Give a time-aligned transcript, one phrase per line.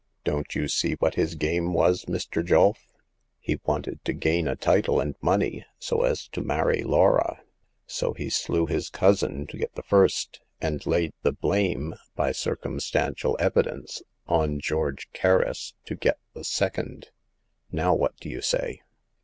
[0.23, 2.41] Don't you see what his game w^as, Mr.
[2.43, 2.77] Julf?
[3.37, 7.43] He wanted to gain a title and money, so as to marry Laura:
[7.85, 13.37] so he slew his cousin to get the first, and laid the blame— by circumstantial
[13.39, 14.67] evidence— qtx 220 Hagar of the Pawn Shop.
[14.67, 17.09] George Kerris, to get the second.
[17.71, 18.81] Now what do you say